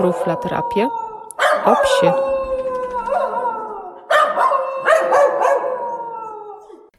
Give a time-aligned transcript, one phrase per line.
[0.00, 0.88] truflaterapię
[1.64, 2.12] o psie.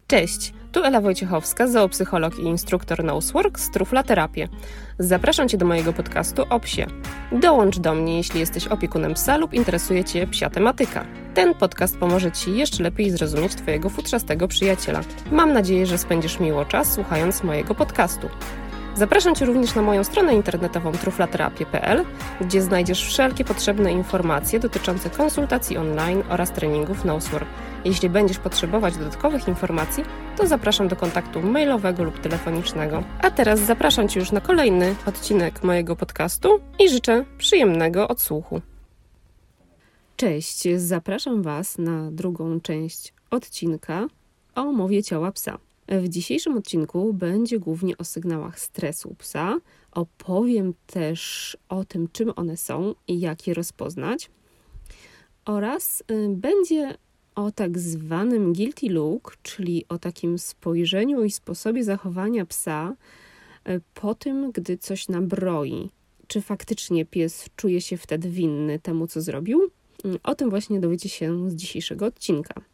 [0.08, 4.48] Cześć, tu Ela Wojciechowska, zoopsycholog i instruktor Nosework z Truflaterapię.
[5.00, 6.88] Zapraszam Cię do mojego podcastu o psie.
[7.32, 11.06] Dołącz do mnie, jeśli jesteś opiekunem psa lub interesuje Cię psia tematyka.
[11.34, 15.02] Ten podcast pomoże Ci jeszcze lepiej zrozumieć Twojego futrzastego przyjaciela.
[15.32, 18.30] Mam nadzieję, że spędzisz miło czas słuchając mojego podcastu.
[18.96, 22.06] Zapraszam Cię również na moją stronę internetową truflaterapię.pl,
[22.42, 27.48] gdzie znajdziesz wszelkie potrzebne informacje dotyczące konsultacji online oraz treningów Nosework.
[27.86, 30.04] Jeśli będziesz potrzebować dodatkowych informacji,
[30.38, 33.04] to zapraszam do kontaktu mailowego lub telefonicznego.
[33.22, 38.62] A teraz zapraszam Cię już na kolejny odcinek mojego podcastu i życzę przyjemnego odsłuchu.
[40.16, 44.08] Cześć, zapraszam Was na drugą część odcinka
[44.56, 45.58] o mowie ciała psa.
[46.00, 49.60] W dzisiejszym odcinku będzie głównie o sygnałach stresu psa.
[49.92, 54.32] Opowiem też o tym, czym one są i jak je rozpoznać.
[55.46, 56.98] Oraz y, będzie
[57.36, 62.96] o tak zwanym guilty look, czyli o takim spojrzeniu i sposobie zachowania psa
[63.70, 65.90] y, po tym, gdy coś nabroi.
[66.28, 69.72] Czy faktycznie pies czuje się wtedy winny temu, co zrobił?
[70.06, 72.71] Y, o tym właśnie dowiecie się z dzisiejszego odcinka.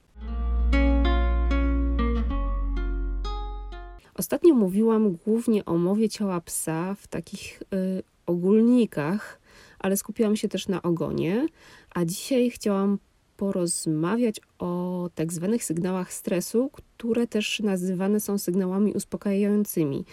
[4.18, 9.40] Ostatnio mówiłam głównie o mowie ciała psa w takich y, ogólnikach,
[9.80, 11.48] ale skupiłam się też na ogonie,
[11.96, 13.00] a dzisiaj chciałam
[13.38, 20.06] porozmawiać o tak zwanych sygnałach stresu, które też nazywane są sygnałami uspokajającymi.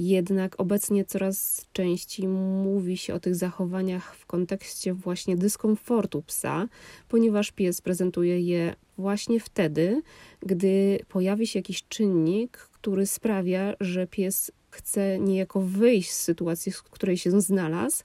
[0.00, 6.68] Jednak obecnie coraz częściej mówi się o tych zachowaniach w kontekście właśnie dyskomfortu psa,
[7.08, 10.02] ponieważ pies prezentuje je właśnie wtedy,
[10.40, 16.82] gdy pojawi się jakiś czynnik, który sprawia, że pies chce niejako wyjść z sytuacji, w
[16.82, 18.04] której się znalazł,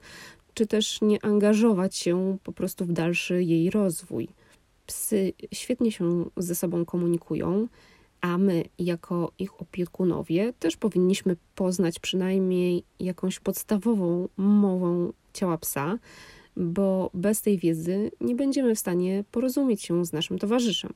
[0.54, 4.28] czy też nie angażować się po prostu w dalszy jej rozwój.
[4.86, 7.68] Psy świetnie się ze sobą komunikują,
[8.22, 15.98] a my, jako ich opiekunowie, też powinniśmy poznać przynajmniej jakąś podstawową mowę ciała psa,
[16.56, 20.92] bo bez tej wiedzy nie będziemy w stanie porozumieć się z naszym towarzyszem.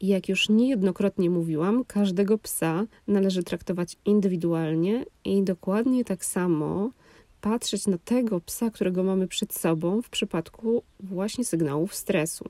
[0.00, 6.90] Jak już niejednokrotnie mówiłam, każdego psa należy traktować indywidualnie i dokładnie tak samo
[7.42, 12.44] patrzeć na tego psa, którego mamy przed sobą w przypadku właśnie sygnałów stresu.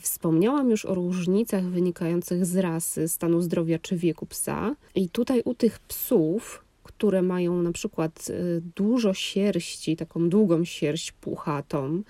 [0.00, 5.54] Wspomniałam już o różnicach wynikających z rasy, stanu zdrowia czy wieku psa, i tutaj u
[5.54, 12.02] tych psów, które mają na przykład y, dużo sierści, taką długą sierść puchatą,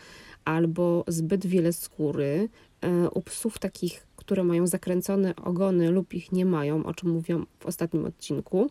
[0.45, 2.49] albo zbyt wiele skóry,
[2.85, 7.47] y, u psów takich, które mają zakręcone ogony lub ich nie mają, o czym mówiłam
[7.61, 8.71] w ostatnim odcinku,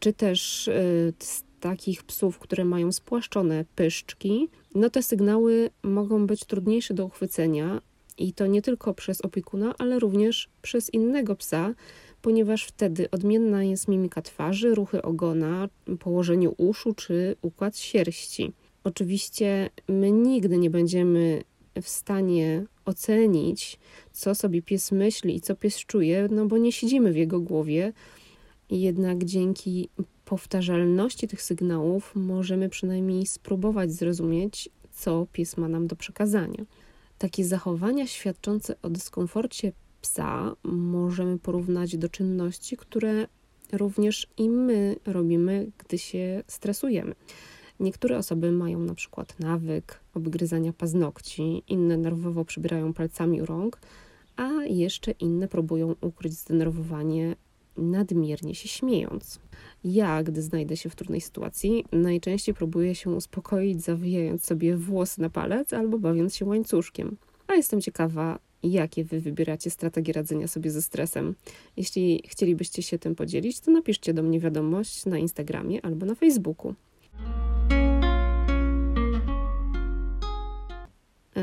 [0.00, 1.12] czy też y,
[1.60, 7.80] takich psów, które mają spłaszczone pyszczki, no te sygnały mogą być trudniejsze do uchwycenia
[8.18, 11.74] i to nie tylko przez opiekuna, ale również przez innego psa,
[12.22, 15.68] ponieważ wtedy odmienna jest mimika twarzy, ruchy ogona,
[16.00, 18.52] położenie uszu czy układ sierści.
[18.84, 21.42] Oczywiście my nigdy nie będziemy
[21.82, 23.78] w stanie ocenić,
[24.12, 27.92] co sobie pies myśli i co pies czuje, no bo nie siedzimy w jego głowie.
[28.70, 29.88] Jednak dzięki
[30.30, 36.64] powtarzalności tych sygnałów możemy przynajmniej spróbować zrozumieć, co pies ma nam do przekazania.
[37.18, 43.26] Takie zachowania świadczące o dyskomforcie psa możemy porównać do czynności, które
[43.72, 47.14] również i my robimy, gdy się stresujemy.
[47.80, 53.80] Niektóre osoby mają na przykład nawyk obgryzania paznokci, inne nerwowo przybierają palcami u rąk,
[54.36, 57.36] a jeszcze inne próbują ukryć zdenerwowanie
[57.80, 59.40] nadmiernie się śmiejąc.
[59.84, 65.30] Ja, gdy znajdę się w trudnej sytuacji, najczęściej próbuję się uspokoić, zawijając sobie włosy na
[65.30, 67.16] palec albo bawiąc się łańcuszkiem.
[67.46, 71.34] A jestem ciekawa, jakie wy wybieracie strategie radzenia sobie ze stresem.
[71.76, 76.74] Jeśli chcielibyście się tym podzielić, to napiszcie do mnie wiadomość na Instagramie albo na Facebooku.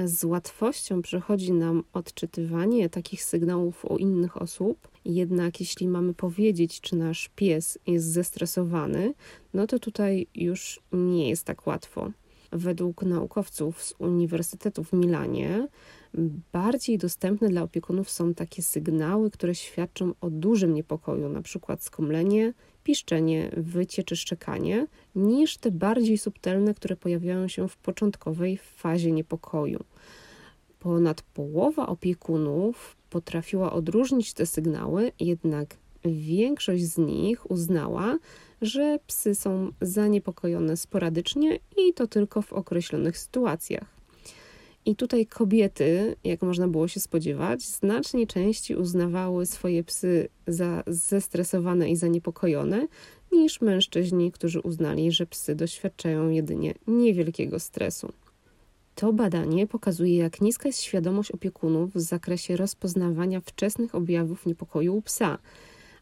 [0.05, 6.95] z łatwością przychodzi nam odczytywanie takich sygnałów u innych osób, jednak jeśli mamy powiedzieć, czy
[6.95, 9.13] nasz pies jest zestresowany,
[9.53, 12.11] no to tutaj już nie jest tak łatwo.
[12.51, 15.67] Według naukowców z Uniwersytetu w Milanie
[16.51, 22.53] bardziej dostępne dla opiekunów są takie sygnały, które świadczą o dużym niepokoju, na przykład skomlenie,
[22.83, 29.83] piszczenie, wycie czy szczekanie, niż te bardziej subtelne, które pojawiają się w początkowej fazie niepokoju.
[30.79, 38.17] Ponad połowa opiekunów potrafiła odróżnić te sygnały, jednak większość z nich uznała,
[38.61, 43.97] że psy są zaniepokojone sporadycznie i to tylko w określonych sytuacjach.
[44.85, 51.89] I tutaj kobiety, jak można było się spodziewać, znacznie częściej uznawały swoje psy za zestresowane
[51.89, 52.87] i zaniepokojone
[53.31, 58.11] niż mężczyźni, którzy uznali, że psy doświadczają jedynie niewielkiego stresu.
[58.97, 65.01] To badanie pokazuje, jak niska jest świadomość opiekunów w zakresie rozpoznawania wczesnych objawów niepokoju u
[65.01, 65.37] psa,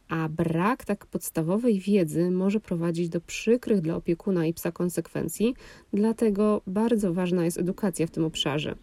[0.10, 5.56] a brak tak podstawowej wiedzy może prowadzić do przykrych dla opiekuna i psa konsekwencji,
[5.94, 8.76] dlatego bardzo ważna jest edukacja w tym obszarze.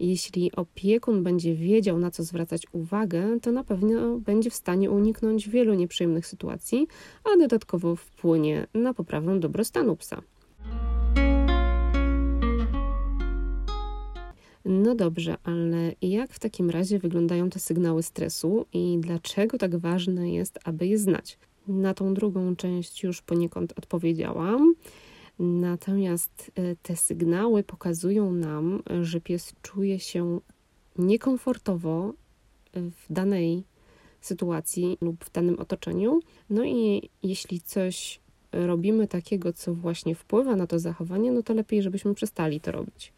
[0.00, 5.48] Jeśli opiekun będzie wiedział, na co zwracać uwagę, to na pewno będzie w stanie uniknąć
[5.48, 6.86] wielu nieprzyjemnych sytuacji,
[7.24, 10.22] a dodatkowo wpłynie na poprawę dobrostanu psa.
[14.64, 20.32] No dobrze, ale jak w takim razie wyglądają te sygnały stresu i dlaczego tak ważne
[20.32, 21.38] jest, aby je znać?
[21.68, 24.74] Na tą drugą część już poniekąd odpowiedziałam.
[25.38, 30.40] Natomiast e, te sygnały pokazują nam, że pies czuje się
[30.98, 32.14] niekomfortowo
[32.74, 33.64] w danej
[34.20, 36.20] sytuacji lub w danym otoczeniu.
[36.50, 38.20] No i jeśli coś
[38.54, 43.12] robimy takiego, co właśnie wpływa na to zachowanie, no to lepiej, żebyśmy przestali to robić.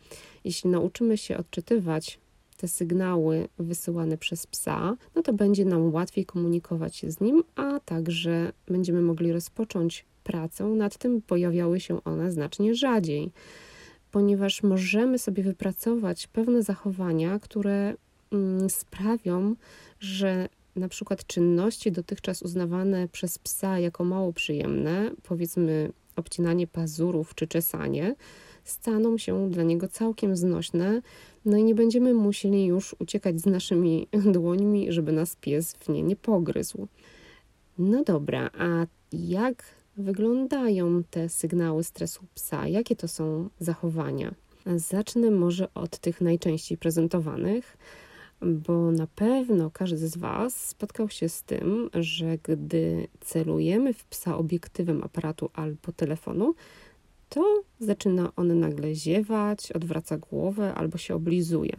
[0.44, 2.18] Jeśli nauczymy się odczytywać
[2.56, 7.80] te sygnały wysyłane przez psa, no to będzie nam łatwiej komunikować się z nim, a
[7.80, 13.30] także będziemy mogli rozpocząć pracę nad tym, pojawiały się one znacznie rzadziej,
[14.10, 17.94] ponieważ możemy sobie wypracować pewne zachowania, które
[18.32, 19.54] mm, sprawią,
[20.00, 27.46] że na przykład czynności dotychczas uznawane przez psa jako mało przyjemne, powiedzmy obcinanie pazurów czy
[27.46, 28.14] czesanie,
[28.64, 31.02] staną się dla niego całkiem znośne,
[31.44, 36.02] no i nie będziemy musieli już uciekać z naszymi dłońmi, żeby nas pies w nie
[36.02, 36.88] nie pogryzł.
[37.78, 39.64] No dobra, a jak
[39.96, 42.68] wyglądają te sygnały stresu psa?
[42.68, 44.34] Jakie to są zachowania?
[44.76, 47.76] Zacznę może od tych najczęściej prezentowanych,
[48.54, 54.36] bo na pewno każdy z Was spotkał się z tym, że gdy celujemy w psa
[54.36, 56.54] obiektywem aparatu albo telefonu,
[57.28, 61.76] to zaczyna on nagle ziewać, odwraca głowę albo się oblizuje.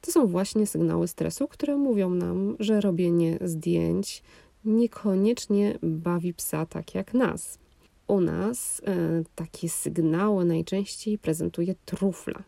[0.00, 4.22] To są właśnie sygnały stresu, które mówią nam, że robienie zdjęć
[4.64, 7.58] niekoniecznie bawi psa tak jak nas.
[8.06, 12.42] U nas e, takie sygnały najczęściej prezentuje trufla.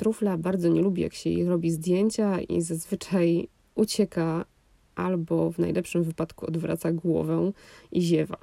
[0.00, 4.44] Trufla bardzo nie lubi, jak się jej robi zdjęcia i zazwyczaj ucieka
[4.94, 7.52] albo w najlepszym wypadku odwraca głowę
[7.92, 8.36] i ziewa.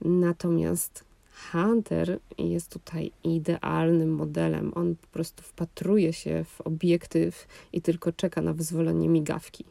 [0.00, 1.04] Natomiast
[1.52, 4.72] Hunter jest tutaj idealnym modelem.
[4.74, 9.64] On po prostu wpatruje się w obiektyw i tylko czeka na wyzwolenie migawki.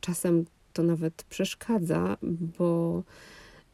[0.00, 2.16] Czasem to nawet przeszkadza,
[2.58, 3.02] bo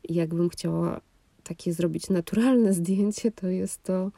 [0.08, 1.00] jakbym chciała
[1.44, 4.10] takie zrobić naturalne zdjęcie, to jest to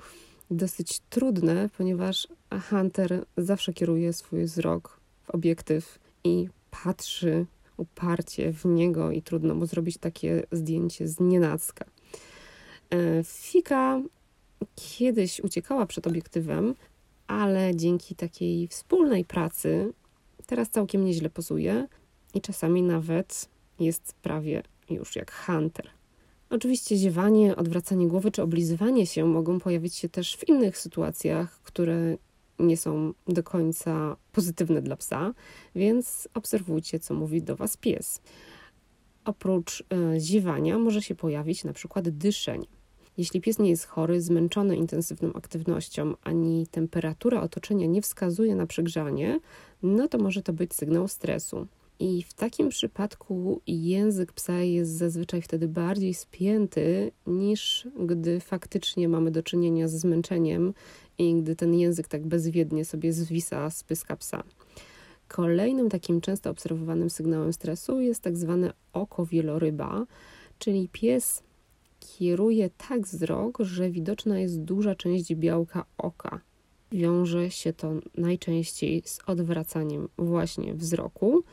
[0.51, 2.29] dosyć trudne, ponieważ
[2.71, 7.47] Hunter zawsze kieruje swój wzrok w obiektyw i patrzy
[7.77, 11.85] uparcie w niego i trudno mu zrobić takie zdjęcie z nienacka.
[12.91, 14.01] E, Fika
[14.75, 16.75] kiedyś uciekała przed obiektywem,
[17.27, 19.93] ale dzięki takiej wspólnej pracy
[20.47, 21.89] teraz całkiem nieźle pozuje
[22.35, 23.49] i czasami nawet
[23.81, 25.96] jest prawie już jak hunter.
[26.51, 32.17] Oczywiście ziewanie, odwracanie głowy czy oblizywanie się mogą pojawić się też w innych sytuacjach, które
[32.59, 35.35] nie są do końca pozytywne dla psa,
[35.75, 38.21] więc obserwujcie, co mówi do Was pies.
[39.25, 42.67] Oprócz e, ziewania może się pojawić na przykład dyszenie.
[43.19, 49.41] Jeśli pies nie jest chory, zmęczony intensywną aktywnością, ani temperatura otoczenia nie wskazuje na przegrzanie,
[49.83, 51.67] no to może to być sygnał stresu.
[51.99, 59.31] I w takim przypadku język psa jest zazwyczaj wtedy bardziej spięty niż gdy faktycznie mamy
[59.31, 60.75] do czynienia z zmęczeniem
[61.19, 64.43] i gdy ten język tak bezwiednie sobie zwisa z pyska psa.
[65.29, 70.07] Kolejnym takim często obserwowanym sygnałem stresu jest tak zwane oko wieloryba,
[70.59, 71.43] czyli pies
[72.01, 76.41] kieruje tak wzrok, że widoczna jest duża część białka oka.
[76.93, 81.45] Wiąże się to najczęściej z odwracaniem właśnie wzroku.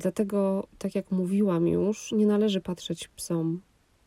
[0.00, 3.60] Dlatego, tak jak mówiłam już, nie należy patrzeć psom,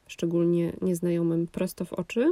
[0.08, 2.32] szczególnie nieznajomym, prosto w oczy,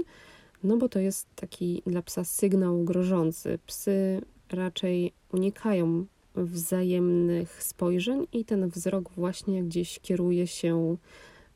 [0.63, 3.59] no bo to jest taki dla psa sygnał grożący.
[3.65, 10.97] Psy raczej unikają wzajemnych spojrzeń i ten wzrok właśnie gdzieś kieruje się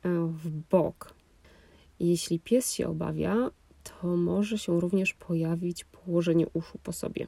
[0.02, 1.14] e, w bok.
[2.00, 3.50] Jeśli pies się obawia,
[3.84, 7.26] to może się również pojawić położenie uszu po sobie.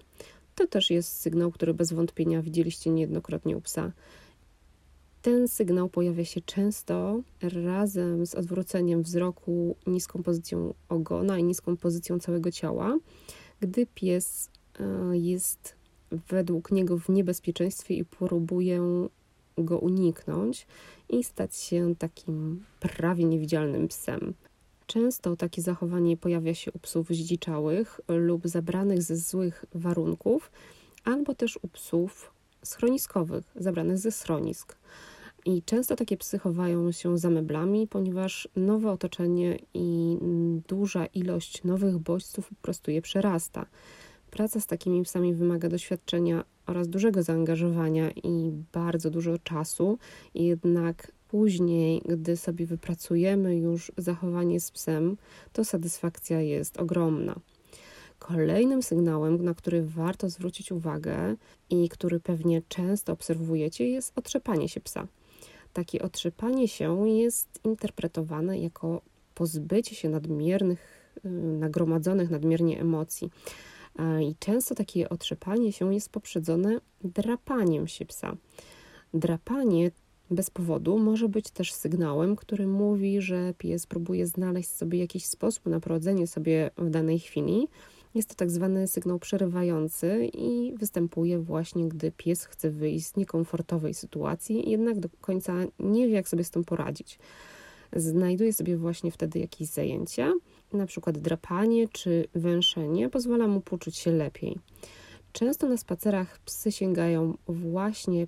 [0.55, 3.93] To też jest sygnał, który bez wątpienia widzieliście niejednokrotnie u psa.
[5.29, 12.19] Ten sygnał pojawia się często razem z odwróceniem wzroku, niską pozycją ogona i niską pozycją
[12.19, 12.99] całego ciała,
[13.61, 15.75] gdy pies e, jest
[16.29, 18.81] według niego w niebezpieczeństwie i próbuje
[19.59, 20.67] go uniknąć
[21.09, 24.35] i stać się takim prawie niewidzialnym psem.
[24.87, 30.51] Często takie zachowanie pojawia się u psów zdziczałych lub zabranych ze złych warunków,
[31.05, 32.31] albo też u psów
[32.65, 34.77] schroniskowych, zabranych ze schronisk.
[35.49, 40.19] I często takie psy chowają się za meblami, ponieważ nowe otoczenie i
[40.69, 43.67] duża ilość nowych bodźców po prostu je przerasta.
[44.31, 49.99] Praca z takimi psami wymaga doświadczenia oraz dużego zaangażowania i bardzo dużo czasu,
[50.35, 55.17] jednak później, gdy sobie wypracujemy już zachowanie z psem,
[55.53, 57.35] to satysfakcja jest ogromna.
[58.19, 61.37] Kolejnym sygnałem, na który warto zwrócić uwagę
[61.71, 65.07] i który pewnie często obserwujecie, jest otrzepanie się psa.
[65.73, 69.03] Takie otrzepanie się jest interpretowane jako
[69.35, 73.31] pozbycie się nadmiernych, y, nagromadzonych nadmiernie emocji.
[74.23, 78.37] I często takie otrzepanie się jest poprzedzone drapaniem się psa.
[79.15, 79.91] Drapanie
[80.31, 85.67] bez powodu może być też sygnałem, który mówi, że pies próbuje znaleźć sobie jakiś sposób
[85.67, 87.69] na prowadzenie sobie w danej chwili.
[88.15, 93.95] Jest to tak zwany sygnał przerywający i występuje właśnie, gdy pies chce wyjść z niekomfortowej
[93.95, 97.19] sytuacji, jednak do końca nie wie, jak sobie z tym poradzić.
[97.93, 100.33] Znajduje sobie właśnie wtedy jakieś zajęcia,
[100.73, 104.59] na przykład drapanie czy węszenie, pozwala mu poczuć się lepiej.
[105.33, 108.27] Często na spacerach psy sięgają właśnie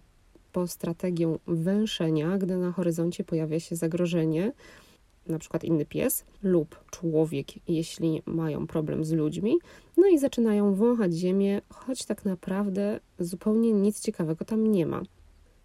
[0.53, 4.53] po strategię węszenia, gdy na horyzoncie pojawia się zagrożenie,
[5.27, 9.59] na przykład inny pies lub człowiek, jeśli mają problem z ludźmi,
[9.97, 15.03] no i zaczynają wąchać ziemię, choć tak naprawdę zupełnie nic ciekawego tam nie ma.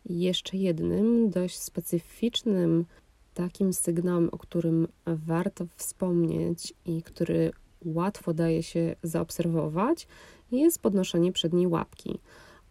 [0.06, 2.86] Jeszcze jednym dość specyficznym
[3.34, 7.52] takim sygnałem, o którym warto wspomnieć i który
[7.86, 10.08] łatwo daje się zaobserwować,
[10.52, 12.20] jest podnoszenie przedniej łapki.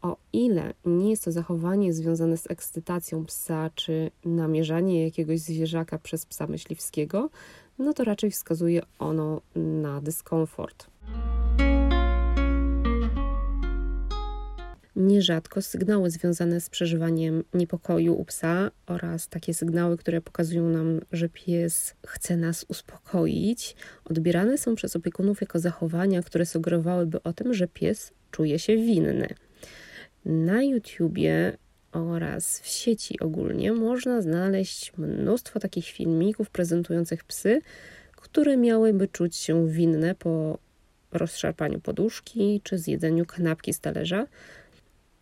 [0.04, 6.26] O ile nie jest to zachowanie związane z ekscytacją psa czy namierzanie jakiegoś zwierzaka przez
[6.26, 7.30] psa myśliwskiego,
[7.78, 10.87] no to raczej wskazuje ono na dyskomfort.
[14.96, 21.28] Nierzadko sygnały związane z przeżywaniem niepokoju u psa oraz takie sygnały, które pokazują nam, że
[21.28, 27.68] pies chce nas uspokoić, odbierane są przez opiekunów jako zachowania, które sugerowałyby o tym, że
[27.68, 29.34] pies czuje się winny.
[30.25, 31.57] Na YouTubie
[31.93, 37.61] oraz w sieci ogólnie można znaleźć mnóstwo takich filmików prezentujących psy,
[38.16, 40.59] które miałyby czuć się winne po
[41.12, 44.26] rozszarpaniu poduszki czy zjedzeniu kanapki z talerza,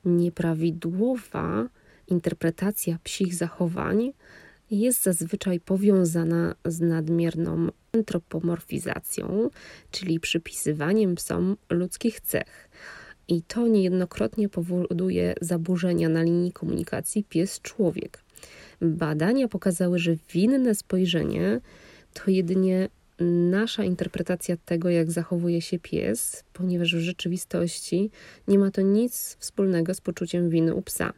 [0.05, 1.69] nieprawidłowa
[2.09, 4.13] interpretacja psich zachowań
[4.71, 9.51] jest zazwyczaj powiązana z nadmierną antropomorfizacją,
[9.91, 12.69] czyli przypisywaniem psom ludzkich cech.
[13.29, 18.23] I to niejednokrotnie powoduje zaburzenia na linii komunikacji pies-człowiek.
[18.81, 21.61] Badania pokazały, że winne spojrzenie
[22.15, 22.89] to jedynie
[23.51, 28.11] nasza interpretacja tego, jak zachowuje się pies, ponieważ w rzeczywistości
[28.49, 31.13] nie ma to nic wspólnego z poczuciem winy u psa.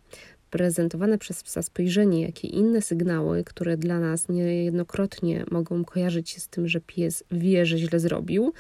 [0.51, 6.41] Prezentowane przez psa spojrzenie, jak i inne sygnały, które dla nas niejednokrotnie mogą kojarzyć się
[6.41, 8.53] z tym, że pies wie, że źle zrobił,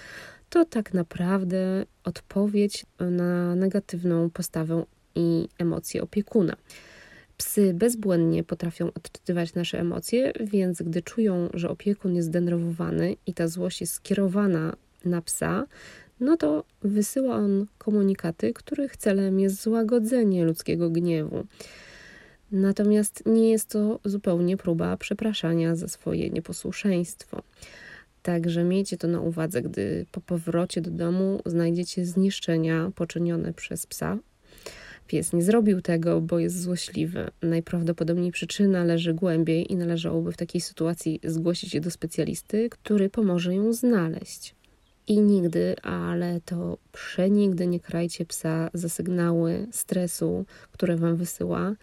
[0.54, 4.84] to tak naprawdę odpowiedź na negatywną postawę
[5.14, 6.56] i emocje opiekuna.
[7.37, 13.49] Psy bezbłędnie potrafią odczytywać nasze emocje, więc gdy czują, że opiekun jest zdenerwowany i ta
[13.49, 15.66] złość jest skierowana na psa,
[16.20, 21.46] no to wysyła on komunikaty, których celem jest złagodzenie ludzkiego gniewu.
[22.52, 27.42] Natomiast nie jest to zupełnie próba przepraszania za swoje nieposłuszeństwo.
[28.25, 34.19] Także miejcie to na uwadze, gdy po powrocie do domu znajdziecie zniszczenia poczynione przez psa
[35.07, 37.31] Pies nie zrobił tego, bo jest złośliwy.
[37.43, 43.54] Najprawdopodobniej przyczyna leży głębiej i należałoby w takiej sytuacji zgłosić się do specjalisty, który pomoże
[43.54, 44.54] ją znaleźć.
[45.09, 51.75] I nigdy, ale to przenigdy nie krajcie psa za sygnały stresu, które wam wysyła,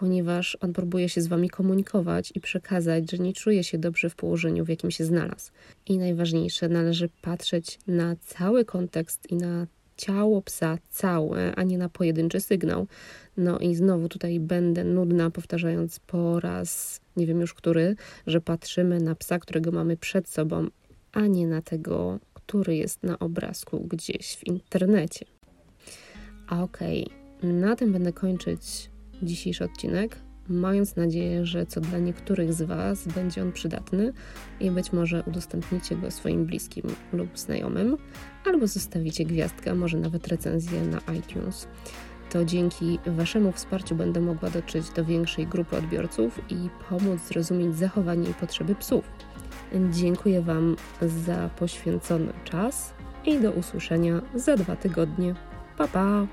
[0.00, 4.14] ponieważ on próbuje się z wami komunikować i przekazać, że nie czuje się dobrze w
[4.14, 5.52] położeniu, w jakim się znalazł.
[5.86, 9.66] I najważniejsze, należy patrzeć na cały kontekst i na
[9.96, 12.86] ciało psa całe, a nie na pojedynczy sygnał.
[13.36, 19.00] No i znowu tutaj będę nudna, powtarzając po raz, nie wiem już który, że patrzymy
[19.00, 20.66] na psa, którego mamy przed sobą,
[21.12, 25.26] a nie na tego, który jest na obrazku gdzieś w internecie.
[26.46, 28.89] A okej, okay, na tym będę kończyć
[29.22, 30.16] dzisiejszy odcinek.
[30.48, 34.12] mając nadzieję, że co dla niektórych z Was będzie on przydatny
[34.60, 37.96] i być może udostępnicie go swoim bliskim lub znajomym,
[38.46, 41.68] albo zostawicie gwiazdkę, może nawet recenzję na iTunes.
[42.30, 48.30] To dzięki Waszemu wsparciu będę mogła dotrzeć do większej grupy odbiorców i pomóc zrozumieć zachowanie
[48.30, 49.04] i potrzeby psów.
[49.90, 50.76] Dziękuję Wam
[51.26, 55.34] za poświęcony czas i do usłyszenia za dwa tygodnie.
[55.78, 56.26] Pa pa!